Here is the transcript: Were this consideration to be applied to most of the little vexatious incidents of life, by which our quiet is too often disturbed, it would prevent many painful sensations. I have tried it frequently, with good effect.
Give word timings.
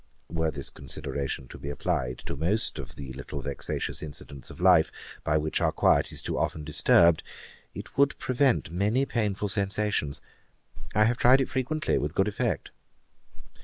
Were 0.31 0.49
this 0.49 0.71
consideration 0.71 1.47
to 1.49 1.59
be 1.59 1.69
applied 1.69 2.17
to 2.25 2.35
most 2.35 2.79
of 2.79 2.95
the 2.95 3.13
little 3.13 3.39
vexatious 3.39 4.01
incidents 4.01 4.49
of 4.49 4.59
life, 4.59 4.91
by 5.23 5.37
which 5.37 5.61
our 5.61 5.71
quiet 5.71 6.11
is 6.11 6.23
too 6.23 6.39
often 6.39 6.63
disturbed, 6.63 7.21
it 7.75 7.95
would 7.99 8.17
prevent 8.17 8.71
many 8.71 9.05
painful 9.05 9.47
sensations. 9.47 10.19
I 10.95 11.03
have 11.03 11.17
tried 11.17 11.39
it 11.39 11.49
frequently, 11.49 11.99
with 11.99 12.15
good 12.15 12.27
effect. 12.27 12.71